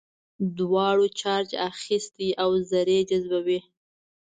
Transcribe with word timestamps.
دواړو 0.57 1.05
چارج 1.19 1.49
اخیستی 1.71 2.29
او 2.43 2.49
ذرې 2.71 2.99
جذبوي. 3.09 3.59